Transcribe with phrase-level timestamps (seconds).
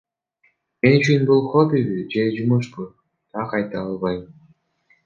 [0.85, 2.89] Мен үчүн бул хоббиби же жумушпу
[3.37, 4.27] так айта албайм.